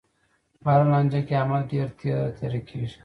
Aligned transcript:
په 0.61 0.67
هره 0.73 0.85
لانجه 0.93 1.21
کې، 1.27 1.33
احمد 1.41 1.63
ډېر 1.71 1.87
تېره 1.99 2.25
تېره 2.37 2.59
کېږي. 2.67 2.97